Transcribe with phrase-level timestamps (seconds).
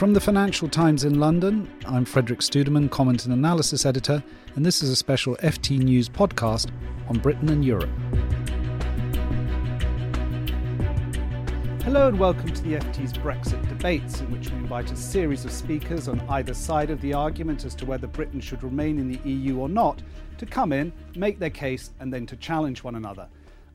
[0.00, 4.24] From the Financial Times in London, I'm Frederick Studemann, Comment and Analysis Editor,
[4.56, 6.70] and this is a special FT News podcast
[7.10, 7.90] on Britain and Europe.
[11.82, 15.52] Hello and welcome to the FT's Brexit debates, in which we invite a series of
[15.52, 19.20] speakers on either side of the argument as to whether Britain should remain in the
[19.28, 20.00] EU or not
[20.38, 23.28] to come in, make their case, and then to challenge one another.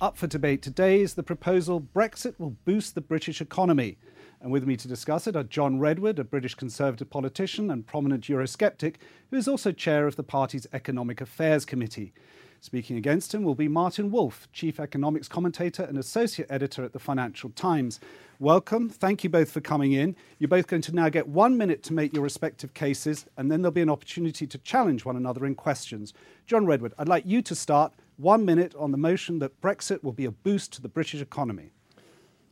[0.00, 3.98] Up for debate today is the proposal Brexit will boost the British economy.
[4.40, 8.24] And with me to discuss it are John Redwood, a British Conservative politician and prominent
[8.24, 8.96] Eurosceptic,
[9.30, 12.12] who is also chair of the party's Economic Affairs Committee.
[12.60, 16.98] Speaking against him will be Martin Wolf, Chief Economics Commentator and Associate Editor at the
[16.98, 18.00] Financial Times.
[18.40, 18.88] Welcome.
[18.88, 20.16] Thank you both for coming in.
[20.38, 23.62] You're both going to now get one minute to make your respective cases, and then
[23.62, 26.14] there'll be an opportunity to challenge one another in questions.
[26.46, 30.12] John Redwood, I'd like you to start one minute on the motion that Brexit will
[30.12, 31.70] be a boost to the British economy.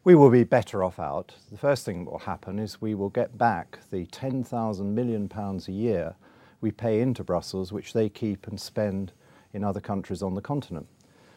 [0.06, 1.34] We will be better off out.
[1.50, 5.66] The first thing that will happen is we will get back the 10,000 million pounds
[5.66, 6.14] a year
[6.60, 9.10] we pay into Brussels, which they keep and spend
[9.52, 10.86] in other countries on the continent.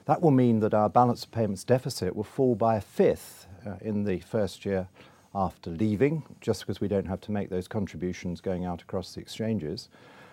[0.06, 3.78] That will mean that our balance of payments deficit will fall by a fifth uh,
[3.81, 4.88] in the first year
[5.34, 9.20] after leaving, just because we don't have to make those contributions going out across the
[9.20, 9.90] exchanges.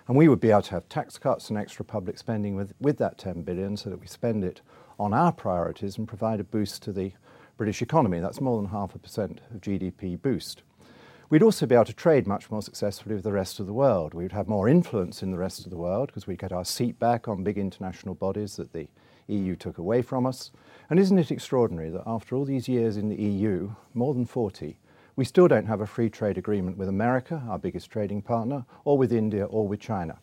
[0.07, 2.99] And we would be able to have tax cuts and extra public spending with, with
[2.99, 4.61] that 10 billion so that we spend it
[4.99, 7.13] on our priorities and provide a boost to the
[7.57, 8.19] British economy.
[8.19, 10.61] That's more than half a percent of GDP boost.
[11.29, 14.13] We'd also be able to trade much more successfully with the rest of the world.
[14.13, 16.97] We'd have more influence in the rest of the world because we'd get our seat
[16.99, 18.87] back on big international bodies that the
[19.27, 20.51] EU took away from us.
[20.89, 24.77] And isn't it extraordinary that after all these years in the EU, more than 40,
[25.17, 28.97] we still don't have a free trade agreement with America, our biggest trading partner, or
[28.97, 30.19] with India or with China.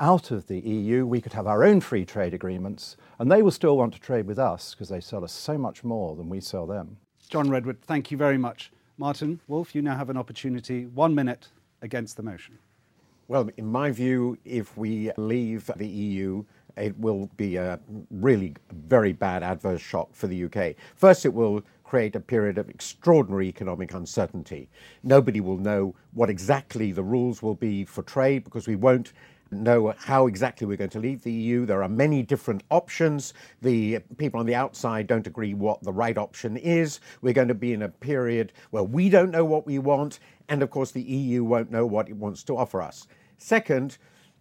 [0.00, 3.50] Out of the EU, we could have our own free trade agreements, and they will
[3.50, 6.40] still want to trade with us because they sell us so much more than we
[6.40, 6.96] sell them.
[7.28, 8.70] John Redwood, thank you very much.
[8.96, 11.48] Martin Wolf, you now have an opportunity, one minute
[11.82, 12.60] against the motion.
[13.26, 16.44] Well, in my view, if we leave the EU,
[16.76, 17.80] it will be a
[18.12, 20.76] really very bad adverse shock for the UK.
[20.94, 24.68] First, it will create a period of extraordinary economic uncertainty.
[25.02, 29.12] Nobody will know what exactly the rules will be for trade because we won't
[29.50, 31.66] know how exactly we're going to leave the EU.
[31.66, 33.34] There are many different options.
[33.62, 37.00] The people on the outside don't agree what the right option is.
[37.22, 40.62] We're going to be in a period where we don't know what we want, and
[40.62, 43.06] of course, the EU won't know what it wants to offer us.
[43.38, 43.98] Second,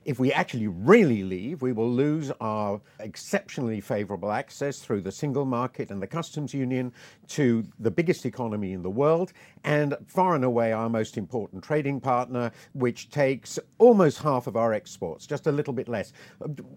[0.08, 5.44] if we actually really leave, we will lose our exceptionally favourable access through the single
[5.44, 6.94] market and the customs union
[7.28, 9.34] to the biggest economy in the world
[9.66, 14.72] and far and away our most important trading partner, which takes almost half of our
[14.72, 16.14] exports, just a little bit less,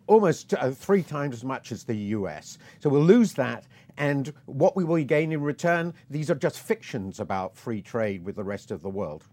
[0.08, 2.58] almost uh, three times as much as the US.
[2.80, 3.64] So we'll lose that.
[3.96, 8.34] And what we will gain in return, these are just fictions about free trade with
[8.34, 9.24] the rest of the world.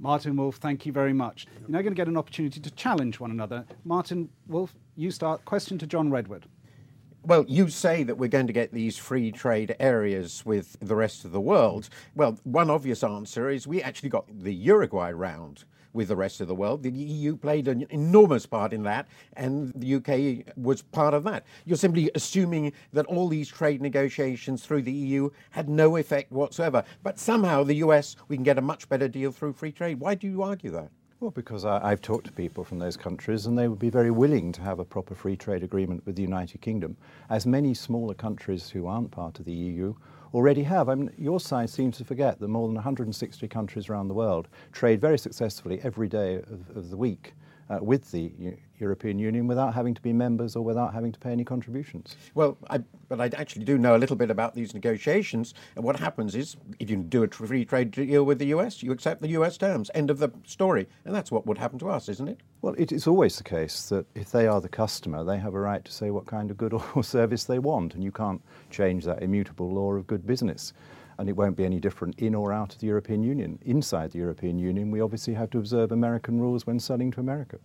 [0.00, 1.46] Martin Wolf, thank you very much.
[1.60, 3.66] You're now going to get an opportunity to challenge one another.
[3.84, 5.44] Martin Wolf, you start.
[5.44, 6.46] Question to John Redwood.
[7.22, 11.26] Well, you say that we're going to get these free trade areas with the rest
[11.26, 11.90] of the world.
[12.14, 16.48] Well, one obvious answer is we actually got the Uruguay round with the rest of
[16.48, 16.82] the world.
[16.82, 21.44] The EU played an enormous part in that, and the UK was part of that.
[21.64, 26.84] You're simply assuming that all these trade negotiations through the EU had no effect whatsoever.
[27.02, 30.00] But somehow the US, we can get a much better deal through free trade.
[30.00, 30.90] Why do you argue that?
[31.20, 34.10] Well, because I, have talked to people from those countries and they would be very
[34.10, 36.96] willing to have a proper free trade agreement with the United Kingdom,
[37.28, 39.94] as many smaller countries who aren't part of the EU
[40.34, 40.88] already have.
[40.88, 44.48] I mean, your side seems to forget that more than 160 countries around the world
[44.72, 47.34] trade very successfully every day of, of the week
[47.70, 51.18] uh, with the U- European Union without having to be members or without having to
[51.18, 52.16] pay any contributions.
[52.34, 55.54] Well, I, but I actually do know a little bit about these negotiations.
[55.76, 58.90] And what happens is, if you do a free trade deal with the US, you
[58.90, 59.90] accept the US terms.
[59.94, 60.88] End of the story.
[61.04, 62.40] And that's what would happen to us, isn't it?
[62.62, 65.60] Well, it is always the case that if they are the customer, they have a
[65.60, 69.04] right to say what kind of good or service they want, and you can't change
[69.04, 70.72] that immutable law of good business
[71.20, 73.58] and it won't be any different in or out of the European Union.
[73.66, 77.58] Inside the European Union, we obviously have to observe American rules when selling to America.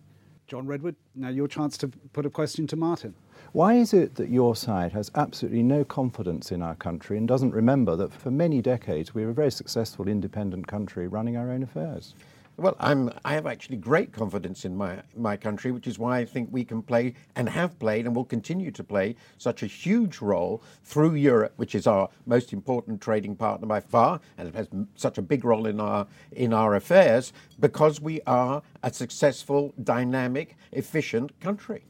[0.46, 3.14] John Redwood, now your chance to put a question to Martin.
[3.52, 7.54] Why is it that your side has absolutely no confidence in our country and doesn't
[7.54, 11.62] remember that for many decades we were a very successful independent country running our own
[11.62, 12.14] affairs?
[12.58, 16.24] Well, I'm, I have actually great confidence in my, my country, which is why I
[16.24, 20.22] think we can play and have played and will continue to play such a huge
[20.22, 25.18] role through Europe, which is our most important trading partner by far, and has such
[25.18, 31.38] a big role in our, in our affairs because we are a successful, dynamic, efficient
[31.40, 31.84] country.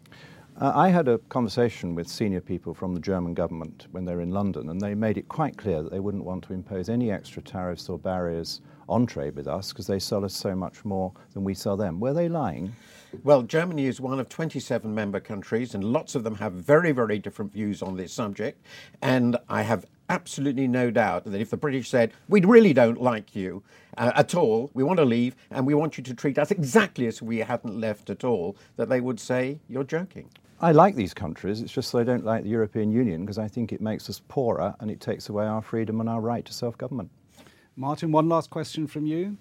[0.58, 4.22] Uh, I had a conversation with senior people from the German government when they were
[4.22, 7.10] in London, and they made it quite clear that they wouldn't want to impose any
[7.10, 11.12] extra tariffs or barriers on trade with us because they sell us so much more
[11.34, 12.00] than we sell them.
[12.00, 12.74] Were they lying?
[13.22, 17.18] Well, Germany is one of 27 member countries, and lots of them have very, very
[17.18, 18.64] different views on this subject.
[19.02, 23.36] And I have absolutely no doubt that if the British said, we really don't like
[23.36, 23.62] you
[23.98, 27.06] uh, at all, we want to leave, and we want you to treat us exactly
[27.06, 30.30] as we hadn't left at all, that they would say, you're joking.
[30.58, 33.46] I like these countries, it's just that I don't like the European Union because I
[33.46, 36.52] think it makes us poorer and it takes away our freedom and our right to
[36.52, 37.10] self government.
[37.76, 39.36] Martin, one last question from you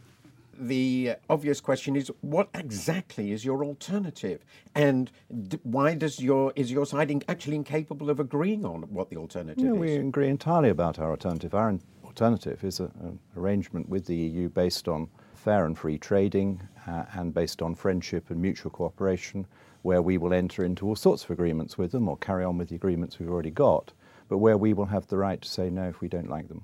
[0.58, 4.44] the obvious question is what exactly is your alternative?
[4.74, 5.12] And
[5.48, 9.18] d- why does your is your side in, actually incapable of agreeing on what the
[9.18, 9.80] alternative is?
[9.80, 11.54] we agree entirely about our alternative.
[11.54, 16.62] Our alternative is a, an arrangement with the EU based on fair and free trading
[16.88, 19.46] uh, and based on friendship and mutual cooperation
[19.84, 22.70] where we will enter into all sorts of agreements with them or carry on with
[22.70, 23.92] the agreements we've already got
[24.28, 26.64] but where we will have the right to say no if we don't like them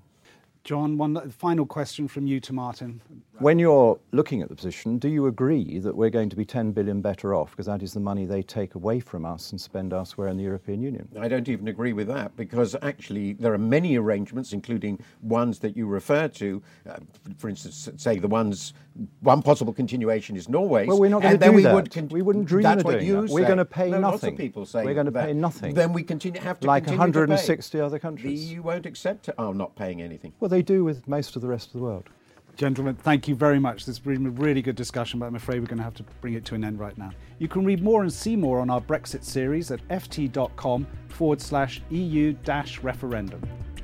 [0.64, 3.02] John, one final question from you to Martin.
[3.40, 6.72] When you're looking at the position, do you agree that we're going to be 10
[6.74, 9.92] billion better off because that is the money they take away from us and spend
[9.92, 11.08] elsewhere in the European Union?
[11.20, 15.76] I don't even agree with that because actually there are many arrangements, including ones that
[15.76, 16.62] you refer to.
[16.88, 16.98] Uh,
[17.40, 18.74] for instance, say the ones
[19.22, 20.86] one possible continuation is Norway.
[20.86, 21.74] Well, we're not going to do we that.
[21.74, 23.32] Would con- we wouldn't dream that's of doing that.
[23.32, 24.12] We're going to pay no, nothing.
[24.12, 25.74] Lots of people say we're going to pay nothing.
[25.74, 28.48] Then we continue have to like 160 other countries.
[28.48, 29.36] The EU won't accept it.
[29.38, 30.34] Oh, not paying anything.
[30.40, 32.10] Well, they do with most of the rest of the world.
[32.58, 33.86] Gentlemen, thank you very much.
[33.86, 36.04] This has been a really good discussion, but I'm afraid we're going to have to
[36.22, 37.12] bring it to an end right now.
[37.40, 41.82] You can read more and see more on our Brexit series at ft.com forward slash
[41.90, 42.36] EU
[42.84, 43.42] referendum.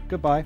[0.08, 0.46] Goodbye.